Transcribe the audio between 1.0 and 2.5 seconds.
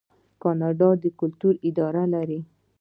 د کلتور اداره لري.